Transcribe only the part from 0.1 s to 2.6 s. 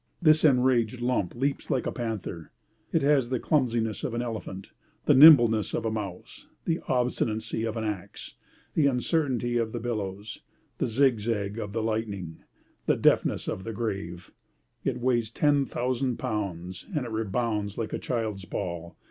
This enraged lump leaps like a panther,